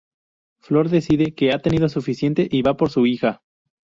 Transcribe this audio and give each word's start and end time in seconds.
Flor 0.63 0.89
decide 0.89 1.35
que 1.35 1.51
ha 1.53 1.59
tenido 1.59 1.87
suficiente 1.87 2.47
y 2.49 2.63
va 2.63 2.75
por 2.75 2.89
su 2.89 3.05
hija. 3.05 3.43